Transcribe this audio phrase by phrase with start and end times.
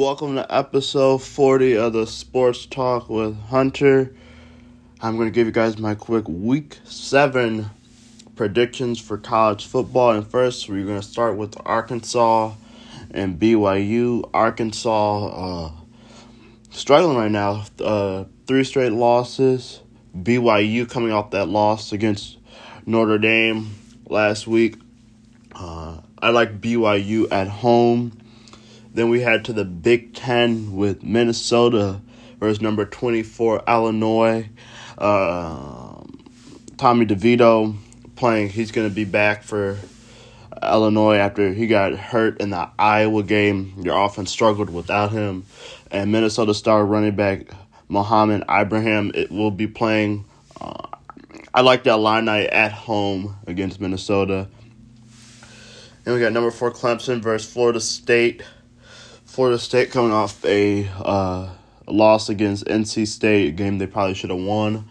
[0.00, 4.10] welcome to episode 40 of the Sports Talk with Hunter.
[5.02, 7.68] I'm going to give you guys my quick week 7
[8.34, 10.12] predictions for college football.
[10.12, 12.54] And first, we're going to start with Arkansas
[13.10, 14.30] and BYU.
[14.32, 15.72] Arkansas uh,
[16.70, 19.80] struggling right now, uh, three straight losses.
[20.16, 22.38] BYU coming off that loss against
[22.86, 23.74] Notre Dame
[24.06, 24.76] last week.
[25.54, 28.19] Uh, I like BYU at home.
[28.92, 32.00] Then we head to the Big Ten with Minnesota
[32.38, 34.48] versus number 24 Illinois.
[34.98, 36.02] Uh,
[36.76, 37.76] Tommy DeVito
[38.16, 38.48] playing.
[38.48, 39.78] He's going to be back for
[40.62, 43.74] Illinois after he got hurt in the Iowa game.
[43.82, 45.44] Your offense struggled without him.
[45.90, 47.48] And Minnesota star running back
[47.88, 50.24] Mohamed Ibrahim it will be playing.
[50.60, 50.86] Uh,
[51.52, 54.48] I like that Illini at home against Minnesota.
[56.06, 58.42] And we got number four Clemson versus Florida State.
[59.30, 61.50] Florida State coming off a, uh,
[61.86, 64.90] loss against NC State, a game they probably should have won.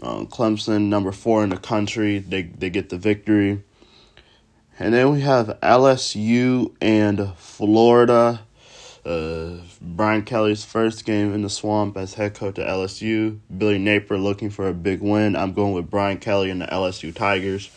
[0.00, 3.62] Uh, Clemson, number four in the country, they they get the victory.
[4.78, 8.40] And then we have LSU and Florida.
[9.04, 13.38] Uh, Brian Kelly's first game in the swamp as head coach at LSU.
[13.58, 15.36] Billy Napier looking for a big win.
[15.36, 17.70] I'm going with Brian Kelly and the LSU Tigers.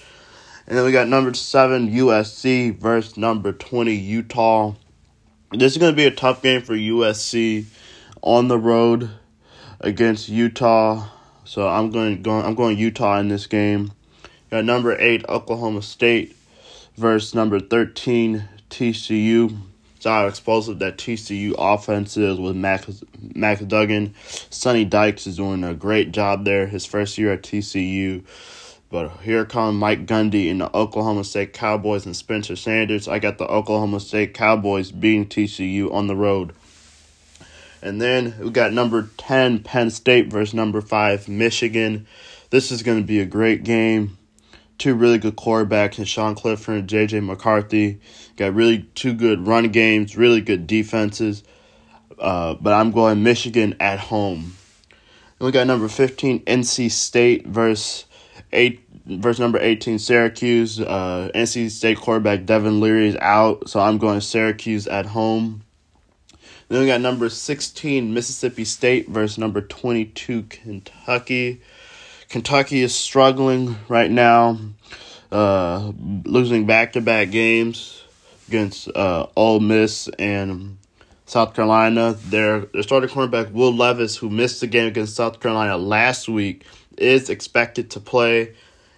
[0.68, 4.76] And then we got number seven USC versus number twenty Utah.
[5.54, 7.66] This is going to be a tough game for USC
[8.22, 9.10] on the road
[9.82, 11.10] against Utah.
[11.44, 13.92] So I'm going going I'm going Utah in this game.
[14.50, 16.38] Got number eight Oklahoma State
[16.96, 19.58] versus number thirteen TCU.
[19.98, 23.04] It's how explosive that TCU offense is with Max,
[23.36, 24.16] Max Duggan.
[24.50, 26.66] Sonny Dykes is doing a great job there.
[26.66, 28.24] His first year at TCU.
[28.92, 33.08] But here come Mike Gundy and the Oklahoma State Cowboys and Spencer Sanders.
[33.08, 36.54] I got the Oklahoma State Cowboys beating TCU on the road.
[37.82, 42.06] And then we got number 10 Penn State versus number 5 Michigan.
[42.50, 44.18] This is going to be a great game
[44.82, 48.02] two really good quarterbacks Sean Clifford and JJ McCarthy.
[48.36, 51.44] Got really two good run games, really good defenses.
[52.18, 54.56] Uh, but I'm going Michigan at home.
[55.40, 58.06] And we got number 15 NC State versus
[58.54, 60.80] eight versus number 18 Syracuse.
[60.80, 65.64] Uh, NC State quarterback Devin Leary is out, so I'm going Syracuse at home.
[66.68, 71.62] Then we got number 16 Mississippi State versus number 22 Kentucky.
[72.30, 74.58] Kentucky is struggling right now,
[75.34, 75.92] uh,
[76.24, 78.02] losing back to back games
[78.48, 80.78] against uh, Ole Miss and
[81.26, 82.14] South Carolina.
[82.14, 86.66] Their their starting cornerback Will Levis, who missed the game against South Carolina last week,
[86.98, 88.54] is expected to play,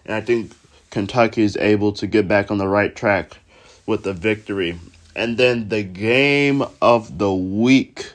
[0.05, 0.53] and I think
[0.89, 3.37] Kentucky is able to get back on the right track
[3.85, 4.79] with the victory.
[5.15, 8.13] And then the game of the week.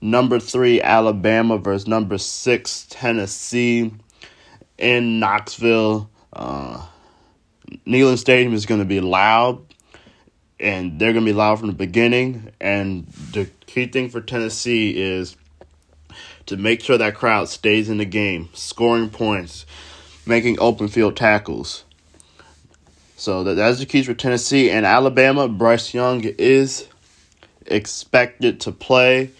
[0.00, 3.92] Number three, Alabama versus number six, Tennessee
[4.78, 6.10] in Knoxville.
[6.32, 6.86] Uh,
[7.86, 9.64] Neyland Stadium is going to be loud,
[10.60, 12.50] and they're going to be loud from the beginning.
[12.60, 15.36] And the key thing for Tennessee is
[16.46, 19.66] to make sure that crowd stays in the game, scoring points,
[20.24, 21.84] making open field tackles.
[23.16, 25.48] So that, that's the keys for Tennessee and Alabama.
[25.48, 26.86] Bryce Young is
[27.66, 29.30] expected to play,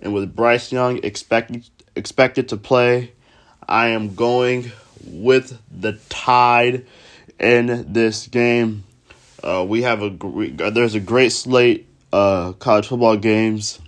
[0.00, 1.64] and with Bryce Young expected
[1.96, 3.12] expected to play,
[3.66, 4.72] I am going
[5.04, 6.86] with the Tide
[7.38, 8.84] in this game.
[9.42, 10.10] Uh, we have a
[10.70, 13.78] there's a great slate uh college football games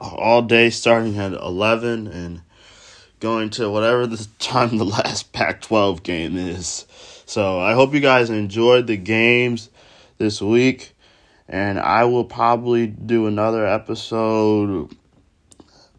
[0.00, 2.42] all day starting at 11 and
[3.20, 6.86] going to whatever the time the last Pac-12 game is.
[7.26, 9.70] So I hope you guys enjoyed the games
[10.18, 10.94] this week
[11.48, 14.94] and I will probably do another episode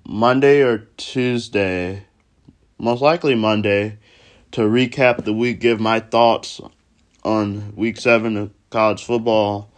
[0.06, 2.06] Monday or Tuesday
[2.84, 3.98] most likely Monday,
[4.52, 6.60] to recap the week, give my thoughts
[7.24, 9.72] on week seven of college football.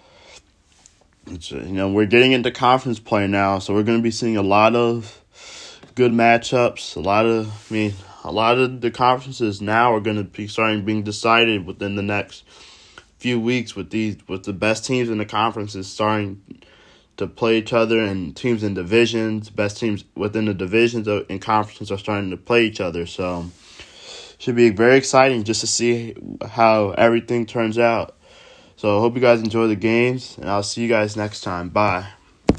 [1.27, 4.11] It's, uh, you know, we're getting into conference play now, so we're going to be
[4.11, 5.21] seeing a lot of
[5.95, 6.95] good matchups.
[6.95, 7.93] A lot of, I mean,
[8.23, 12.03] a lot of the conferences now are going to be starting being decided within the
[12.03, 12.43] next
[13.17, 16.41] few weeks with these with the best teams in the conferences starting
[17.17, 21.91] to play each other and teams in divisions, best teams within the divisions and conferences
[21.91, 23.05] are starting to play each other.
[23.05, 23.45] So
[24.37, 26.13] should be very exciting just to see
[26.45, 28.14] how everything turns out.
[28.85, 31.69] So I hope you guys enjoy the games and I'll see you guys next time.
[31.69, 32.05] Bye.